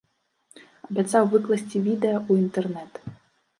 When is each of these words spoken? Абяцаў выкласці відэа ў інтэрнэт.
Абяцаў 0.87 1.29
выкласці 1.35 1.83
відэа 1.89 2.17
ў 2.29 2.47
інтэрнэт. 2.47 2.93